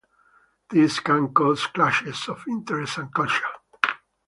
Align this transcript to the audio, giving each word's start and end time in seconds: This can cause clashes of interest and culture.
This 0.71 0.99
can 0.99 1.31
cause 1.31 1.67
clashes 1.67 2.27
of 2.27 2.43
interest 2.47 2.97
and 2.97 3.13
culture. 3.13 3.45